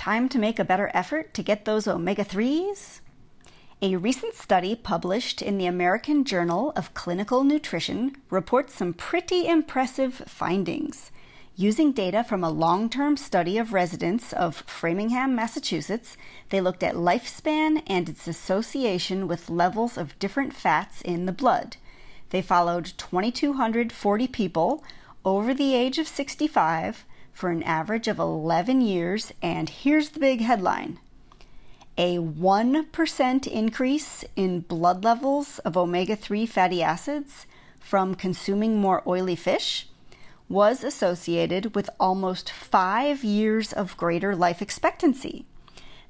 [0.00, 3.00] Time to make a better effort to get those omega 3s?
[3.82, 10.22] A recent study published in the American Journal of Clinical Nutrition reports some pretty impressive
[10.26, 11.12] findings.
[11.54, 16.16] Using data from a long term study of residents of Framingham, Massachusetts,
[16.48, 21.76] they looked at lifespan and its association with levels of different fats in the blood.
[22.30, 24.82] They followed 2,240 people
[25.26, 30.40] over the age of 65 for an average of 11 years, and here's the big
[30.40, 30.98] headline
[31.98, 37.46] a 1% increase in blood levels of omega 3 fatty acids
[37.78, 39.86] from consuming more oily fish
[40.48, 45.44] was associated with almost five years of greater life expectancy.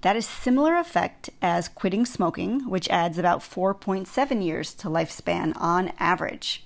[0.03, 5.93] That is similar effect as quitting smoking, which adds about 4.7 years to lifespan on
[5.99, 6.65] average.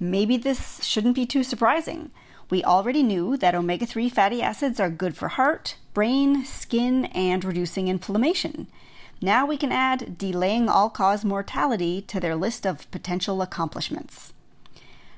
[0.00, 2.10] Maybe this shouldn't be too surprising.
[2.50, 7.44] We already knew that omega 3 fatty acids are good for heart, brain, skin, and
[7.44, 8.68] reducing inflammation.
[9.20, 14.32] Now we can add delaying all cause mortality to their list of potential accomplishments.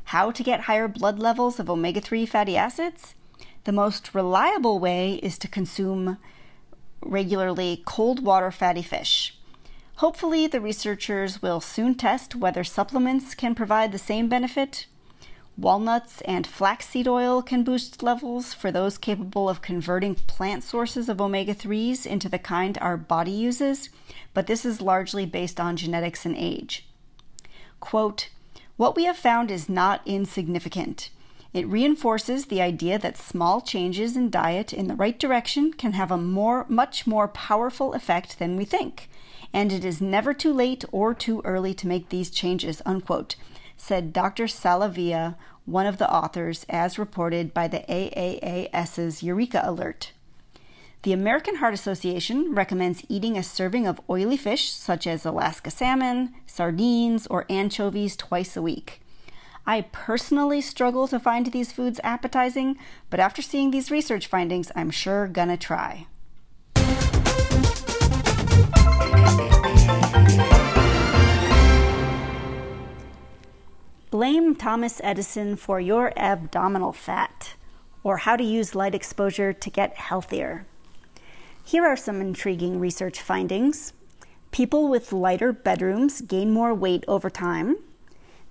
[0.04, 3.14] How to get higher blood levels of omega 3 fatty acids?
[3.62, 6.18] The most reliable way is to consume
[7.00, 9.36] regularly cold water fatty fish.
[9.96, 14.86] Hopefully, the researchers will soon test whether supplements can provide the same benefit.
[15.60, 21.20] Walnuts and flaxseed oil can boost levels for those capable of converting plant sources of
[21.20, 23.90] omega 3s into the kind our body uses,
[24.32, 26.88] but this is largely based on genetics and age.
[27.78, 28.30] Quote,
[28.78, 31.10] what we have found is not insignificant.
[31.52, 36.10] It reinforces the idea that small changes in diet in the right direction can have
[36.10, 39.10] a more, much more powerful effect than we think,
[39.52, 43.36] and it is never too late or too early to make these changes, unquote,
[43.76, 44.46] said Dr.
[44.46, 50.08] Sala-Vila, one of the authors, as reported by the AAAS's EurekAlert.
[51.02, 56.34] The American Heart Association recommends eating a serving of oily fish such as Alaska salmon,
[56.46, 59.00] sardines, or anchovies twice a week.
[59.66, 62.76] I personally struggle to find these foods appetizing,
[63.08, 66.06] but after seeing these research findings, I'm sure gonna try.
[74.10, 77.54] Blame Thomas Edison for your abdominal fat,
[78.02, 80.66] or how to use light exposure to get healthier.
[81.64, 83.92] Here are some intriguing research findings.
[84.50, 87.76] People with lighter bedrooms gain more weight over time.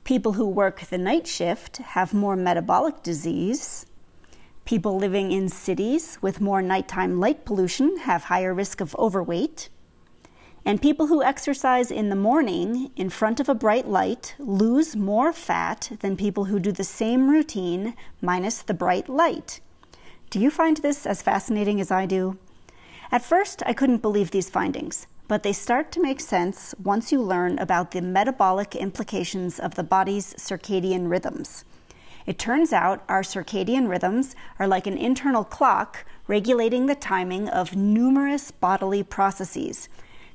[0.05, 3.85] People who work the night shift have more metabolic disease.
[4.63, 9.67] People living in cities with more nighttime light pollution have higher risk of overweight.
[10.65, 15.31] And people who exercise in the morning in front of a bright light lose more
[15.33, 19.61] fat than people who do the same routine minus the bright light.
[20.29, 22.37] Do you find this as fascinating as I do?
[23.11, 27.21] At first, I couldn't believe these findings, but they start to make sense once you
[27.21, 31.65] learn about the metabolic implications of the body's circadian rhythms.
[32.27, 37.75] It turns out our circadian rhythms are like an internal clock regulating the timing of
[37.75, 39.89] numerous bodily processes,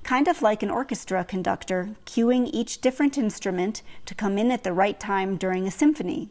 [0.04, 4.72] kind of like an orchestra conductor cueing each different instrument to come in at the
[4.72, 6.28] right time during a symphony.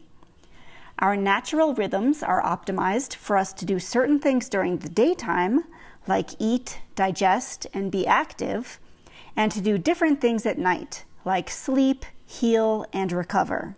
[1.00, 5.64] Our natural rhythms are optimized for us to do certain things during the daytime
[6.06, 8.78] like eat, digest, and be active,
[9.36, 13.74] and to do different things at night, like sleep, heal, and recover.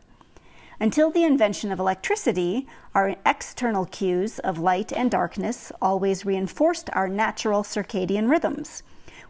[0.78, 7.08] Until the invention of electricity, our external cues of light and darkness always reinforced our
[7.08, 8.82] natural circadian rhythms.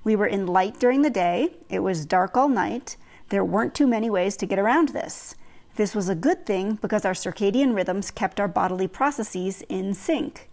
[0.06, 2.96] We were in light during the day, it was dark all night,
[3.30, 5.34] there weren't too many ways to get around this.
[5.74, 10.48] This was a good thing because our circadian rhythms kept our bodily processes in sync.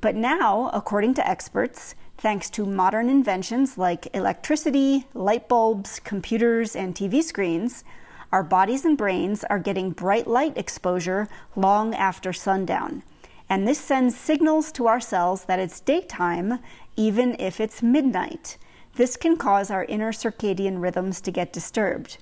[0.00, 6.92] But now, according to experts, thanks to modern inventions like electricity, light bulbs, computers, and
[6.92, 7.84] TV screens,
[8.32, 13.04] our bodies and brains are getting bright light exposure long after sundown.
[13.48, 16.58] And this sends signals to our cells that it's daytime,
[16.96, 18.58] even if it's midnight.
[18.96, 22.18] This can cause our inner circadian rhythms to get disturbed.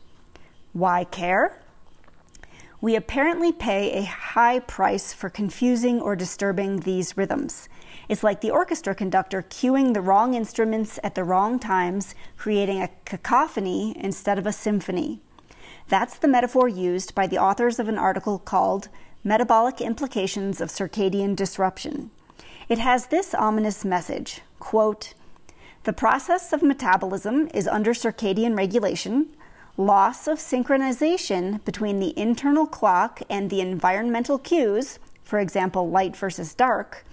[0.72, 1.60] Why care?
[2.84, 7.66] we apparently pay a high price for confusing or disturbing these rhythms.
[8.10, 12.90] It's like the orchestra conductor cueing the wrong instruments at the wrong times, creating a
[13.06, 15.20] cacophony instead of a symphony.
[15.88, 18.90] That's the metaphor used by the authors of an article called
[19.26, 22.10] Metabolic Implications of Circadian Disruption.
[22.68, 25.14] It has this ominous message quote,
[25.84, 29.28] The process of metabolism is under circadian regulation.
[29.78, 36.52] Loss of synchronization between the internal clock and the environmental cues, for example, light versus
[36.52, 37.06] dark,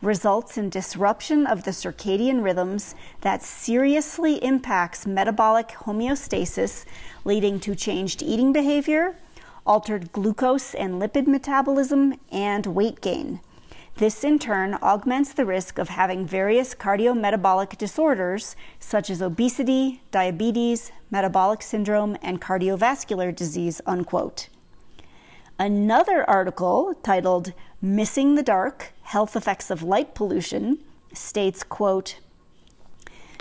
[0.00, 6.84] results in disruption of the circadian rhythms that seriously impacts metabolic homeostasis,
[7.24, 9.16] leading to changed eating behavior,
[9.66, 13.40] altered glucose and lipid metabolism, and weight gain.
[13.96, 20.92] This in turn augments the risk of having various cardiometabolic disorders such as obesity, diabetes,
[21.10, 23.80] metabolic syndrome, and cardiovascular disease.
[23.86, 24.48] Unquote.
[25.58, 30.78] Another article titled Missing the Dark Health Effects of Light Pollution
[31.14, 32.20] states, quote,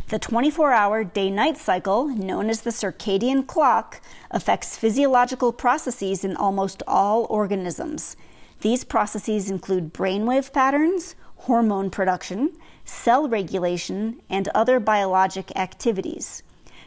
[0.08, 6.36] the 24 hour day night cycle, known as the circadian clock, affects physiological processes in
[6.36, 8.16] almost all organisms.
[8.62, 12.52] These processes include brainwave patterns, hormone production,
[12.84, 16.44] cell regulation, and other biologic activities.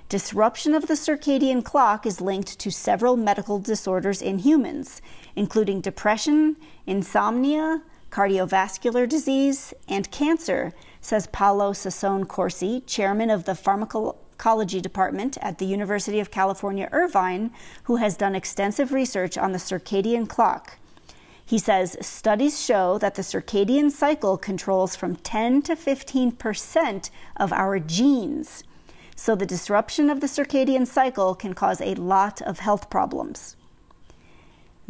[0.09, 5.03] Disruption of the circadian clock is linked to several medical disorders in humans,
[5.35, 6.57] including depression,
[6.87, 15.59] insomnia, cardiovascular disease, and cancer, says Paolo Sassone Corsi, chairman of the pharmacology department at
[15.59, 17.51] the University of California, Irvine,
[17.85, 20.79] who has done extensive research on the circadian clock.
[21.45, 27.53] He says studies show that the circadian cycle controls from 10 to 15 percent of
[27.53, 28.65] our genes.
[29.17, 33.57] So the disruption of the circadian cycle can cause a lot of health problems.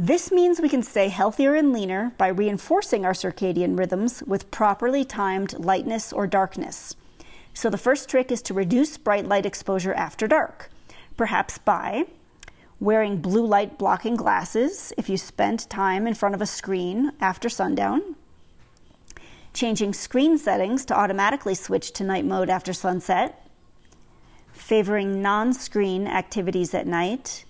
[0.01, 5.05] This means we can stay healthier and leaner by reinforcing our circadian rhythms with properly
[5.05, 6.95] timed lightness or darkness.
[7.53, 10.71] So, the first trick is to reduce bright light exposure after dark,
[11.17, 12.05] perhaps by
[12.79, 17.49] wearing blue light blocking glasses if you spend time in front of a screen after
[17.49, 18.15] sundown,
[19.53, 23.45] changing screen settings to automatically switch to night mode after sunset,
[24.53, 27.45] favoring non screen activities at night,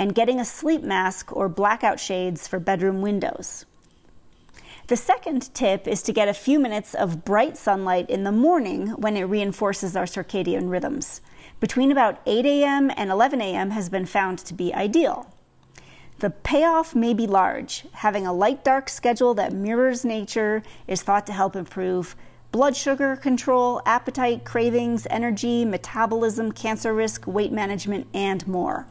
[0.00, 3.66] and getting a sleep mask or blackout shades for bedroom windows.
[4.86, 8.88] The second tip is to get a few minutes of bright sunlight in the morning
[8.92, 11.20] when it reinforces our circadian rhythms.
[11.60, 12.90] Between about 8 a.m.
[12.96, 13.70] and 11 a.m.
[13.70, 15.32] has been found to be ideal.
[16.20, 17.84] The payoff may be large.
[17.92, 22.16] Having a light dark schedule that mirrors nature is thought to help improve
[22.52, 28.86] blood sugar control, appetite, cravings, energy, metabolism, cancer risk, weight management, and more.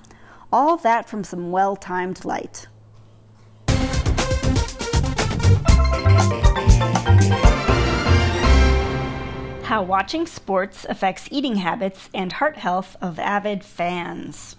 [0.51, 2.65] All that from some well timed light.
[9.63, 14.55] How watching sports affects eating habits and heart health of avid fans.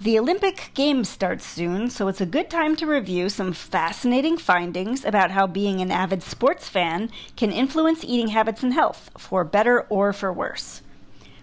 [0.00, 5.04] The Olympic Games start soon, so it's a good time to review some fascinating findings
[5.04, 9.82] about how being an avid sports fan can influence eating habits and health, for better
[9.90, 10.82] or for worse.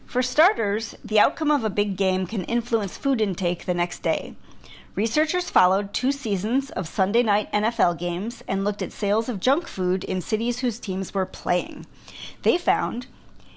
[0.07, 4.35] For starters, the outcome of a big game can influence food intake the next day.
[4.95, 9.67] Researchers followed two seasons of Sunday night NFL games and looked at sales of junk
[9.67, 11.85] food in cities whose teams were playing.
[12.43, 13.07] They found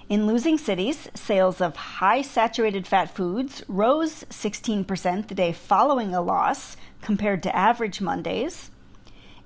[0.09, 6.21] in losing cities, sales of high saturated fat foods rose 16% the day following a
[6.21, 8.71] loss compared to average Mondays.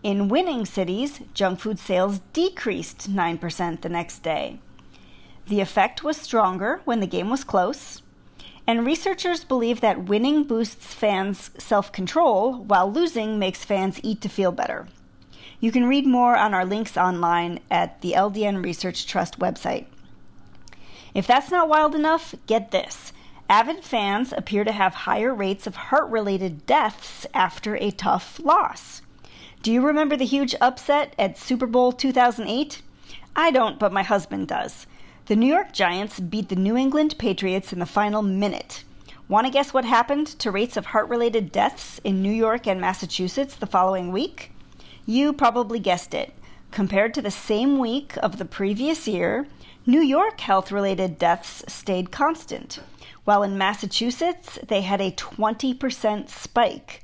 [0.02, 4.60] In winning cities, junk food sales decreased 9% the next day.
[5.48, 8.02] The effect was stronger when the game was close,
[8.66, 14.30] and researchers believe that winning boosts fans' self control, while losing makes fans eat to
[14.30, 14.88] feel better.
[15.60, 19.86] You can read more on our links online at the LDN Research Trust website.
[21.14, 23.14] If that's not wild enough, get this.
[23.48, 29.04] Avid fans appear to have higher rates of heart related deaths after a tough loss.
[29.62, 32.82] Do you remember the huge upset at Super Bowl 2008?
[33.36, 34.88] I don't, but my husband does.
[35.28, 38.84] The New York Giants beat the New England Patriots in the final minute.
[39.28, 42.80] Want to guess what happened to rates of heart related deaths in New York and
[42.80, 44.52] Massachusetts the following week?
[45.08, 46.32] You probably guessed it.
[46.70, 49.48] Compared to the same week of the previous year,
[49.88, 52.78] New York health related deaths stayed constant,
[53.24, 57.02] while in Massachusetts they had a 20% spike.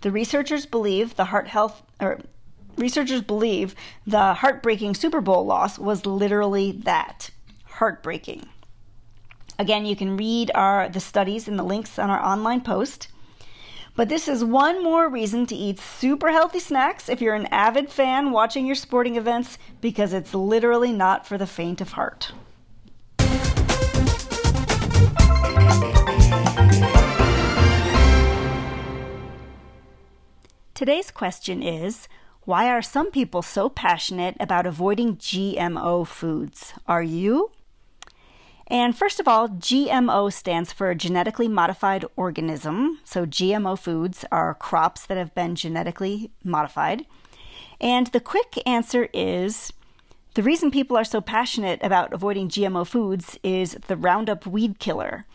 [0.00, 2.18] The researchers believe the heart health or
[2.76, 7.30] researchers believe the heartbreaking Super Bowl loss was literally that,
[7.80, 8.46] heartbreaking.
[9.58, 13.08] Again, you can read our the studies and the links on our online post.
[13.96, 17.90] But this is one more reason to eat super healthy snacks if you're an avid
[17.90, 22.32] fan watching your sporting events, because it's literally not for the faint of heart.
[30.74, 32.08] Today's question is
[32.42, 36.74] Why are some people so passionate about avoiding GMO foods?
[36.86, 37.52] Are you?
[38.70, 43.00] And first of all, GMO stands for genetically modified organism.
[43.02, 47.04] So, GMO foods are crops that have been genetically modified.
[47.80, 49.72] And the quick answer is
[50.34, 55.26] the reason people are so passionate about avoiding GMO foods is the Roundup weed killer.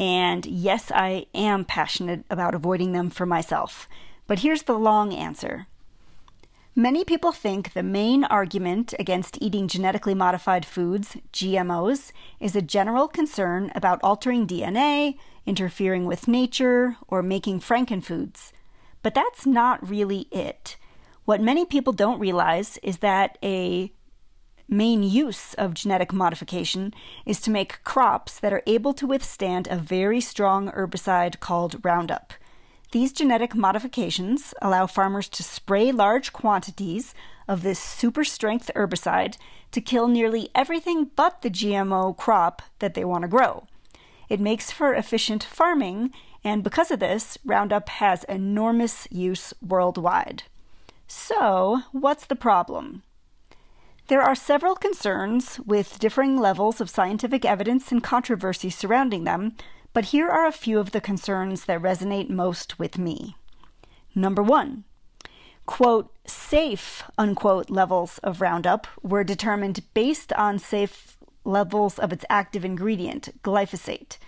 [0.00, 3.86] And yes, I am passionate about avoiding them for myself.
[4.26, 5.68] But here's the long answer
[6.76, 13.08] Many people think the main argument against eating genetically modified foods, GMOs, is a general
[13.08, 18.52] concern about altering DNA, interfering with nature, or making frankenfoods.
[19.02, 20.76] But that's not really it.
[21.24, 23.92] What many people don't realize is that a
[24.68, 26.94] main use of genetic modification
[27.26, 32.32] is to make crops that are able to withstand a very strong herbicide called Roundup.
[32.92, 37.14] These genetic modifications allow farmers to spray large quantities
[37.46, 39.36] of this super strength herbicide
[39.70, 43.68] to kill nearly everything but the GMO crop that they want to grow.
[44.28, 50.44] It makes for efficient farming, and because of this, Roundup has enormous use worldwide.
[51.06, 53.02] So, what's the problem?
[54.08, 59.54] There are several concerns with differing levels of scientific evidence and controversy surrounding them,
[59.92, 63.36] but here are a few of the concerns that resonate most with me.
[64.14, 64.84] Number one,
[65.66, 72.64] quote, safe, unquote, levels of Roundup were determined based on safe levels of its active
[72.64, 74.18] ingredient, glyphosate.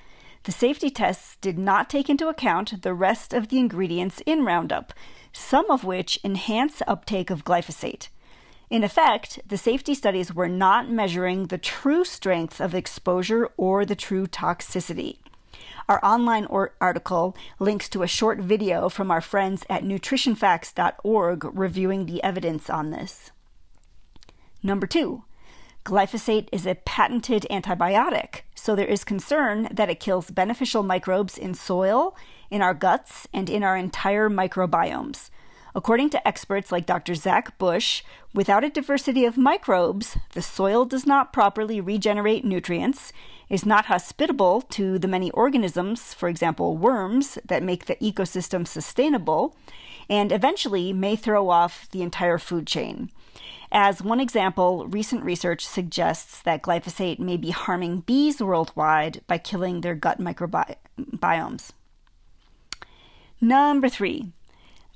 [0.44, 4.92] The safety tests did not take into account the rest of the ingredients in Roundup,
[5.32, 8.08] some of which enhance uptake of glyphosate.
[8.68, 13.94] In effect, the safety studies were not measuring the true strength of exposure or the
[13.94, 15.18] true toxicity.
[15.88, 22.06] Our online or- article links to a short video from our friends at nutritionfacts.org reviewing
[22.06, 23.30] the evidence on this.
[24.62, 25.24] Number two,
[25.84, 31.54] glyphosate is a patented antibiotic, so there is concern that it kills beneficial microbes in
[31.54, 32.16] soil,
[32.50, 35.30] in our guts, and in our entire microbiomes.
[35.74, 37.14] According to experts like Dr.
[37.14, 38.02] Zach Bush,
[38.34, 43.12] without a diversity of microbes, the soil does not properly regenerate nutrients,
[43.48, 49.56] is not hospitable to the many organisms, for example, worms, that make the ecosystem sustainable,
[50.10, 53.10] and eventually may throw off the entire food chain.
[53.70, 59.80] As one example, recent research suggests that glyphosate may be harming bees worldwide by killing
[59.80, 61.70] their gut microbiomes.
[63.40, 64.32] Number three,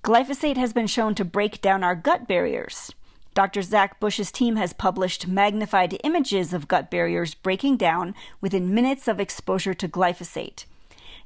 [0.07, 2.93] Glyphosate has been shown to break down our gut barriers.
[3.35, 3.61] Dr.
[3.61, 9.19] Zach Bush's team has published magnified images of gut barriers breaking down within minutes of
[9.19, 10.65] exposure to glyphosate.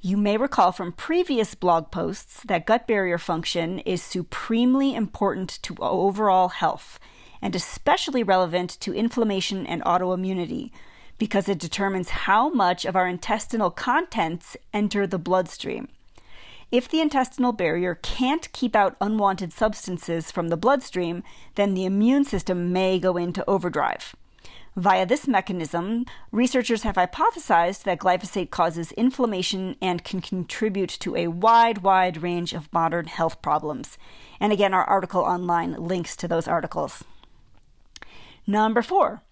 [0.01, 5.77] You may recall from previous blog posts that gut barrier function is supremely important to
[5.79, 6.99] overall health
[7.43, 10.71] and especially relevant to inflammation and autoimmunity
[11.19, 15.89] because it determines how much of our intestinal contents enter the bloodstream.
[16.71, 21.25] If the intestinal barrier can't keep out unwanted substances from the bloodstream,
[21.57, 24.15] then the immune system may go into overdrive.
[24.77, 31.27] Via this mechanism, researchers have hypothesized that glyphosate causes inflammation and can contribute to a
[31.27, 33.99] wide, wide range of modern health problems.
[34.39, 37.03] And again, our article online links to those articles.
[38.47, 39.23] Number four,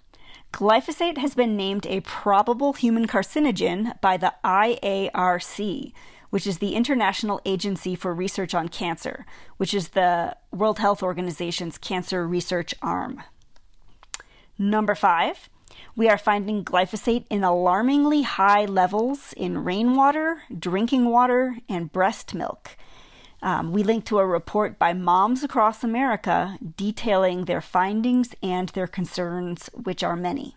[0.53, 5.93] glyphosate has been named a probable human carcinogen by the IARC,
[6.31, 9.25] which is the International Agency for Research on Cancer,
[9.57, 13.23] which is the World Health Organization's cancer research arm.
[14.59, 15.49] Number five,
[15.95, 22.77] we are finding glyphosate in alarmingly high levels in rainwater, drinking water, and breast milk.
[23.41, 28.89] Um, we link to a report by Moms Across America detailing their findings and their
[28.89, 30.57] concerns, which are many.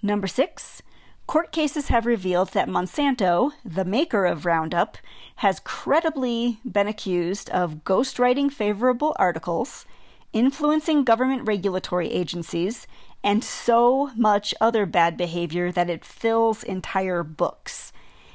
[0.00, 0.82] Number six,
[1.26, 4.98] Court cases have revealed that Monsanto, the maker of Roundup,
[5.36, 9.86] has credibly been accused of ghostwriting favorable articles,
[10.32, 12.86] influencing government regulatory agencies,
[13.24, 17.92] and so much other bad behavior that it fills entire books.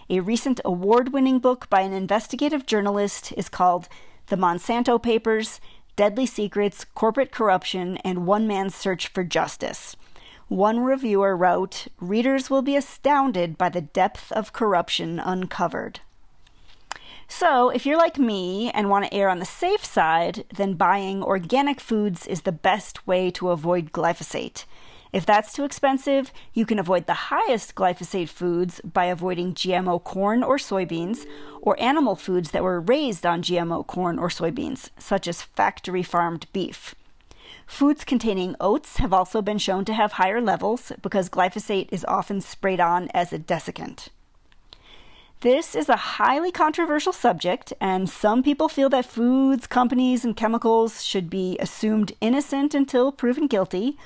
[0.10, 3.90] A recent award winning book by an investigative journalist is called
[4.28, 5.60] The Monsanto Papers
[5.98, 9.98] Deadly Secrets, Corporate Corruption, and One Man's Search for Justice.
[10.50, 16.00] One reviewer wrote, Readers will be astounded by the depth of corruption uncovered.
[17.28, 21.22] So, if you're like me and want to err on the safe side, then buying
[21.22, 24.64] organic foods is the best way to avoid glyphosate.
[25.12, 30.44] If that's too expensive, you can avoid the highest glyphosate foods by avoiding GMO corn
[30.44, 31.26] or soybeans,
[31.62, 36.46] or animal foods that were raised on GMO corn or soybeans, such as factory farmed
[36.54, 36.96] beef.
[37.68, 42.42] Foods containing oats have also been shown to have higher levels because glyphosate is often
[42.42, 44.08] sprayed on as a desiccant.
[45.42, 51.04] This is a highly controversial subject, and some people feel that foods, companies, and chemicals
[51.04, 53.98] should be assumed innocent until proven guilty.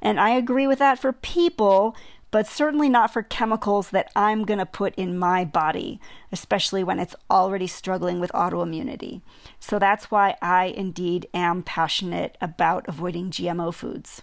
[0.00, 1.94] And I agree with that for people,
[2.30, 6.00] but certainly not for chemicals that I'm going to put in my body,
[6.32, 9.22] especially when it's already struggling with autoimmunity.
[9.58, 14.22] So that's why I indeed am passionate about avoiding GMO foods.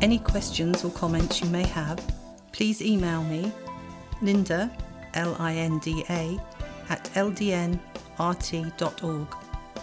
[0.00, 1.98] Any questions or comments you may have,
[2.52, 3.50] please email me,
[4.20, 4.70] Linda,
[5.14, 6.38] L I N D A,
[6.90, 7.78] at ldnrt.org.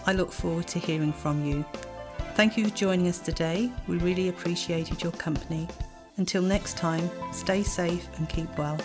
[0.06, 1.64] I look forward to hearing from you.
[2.34, 3.70] Thank you for joining us today.
[3.86, 5.68] We really appreciated your company.
[6.16, 8.78] Until next time, stay safe and keep well.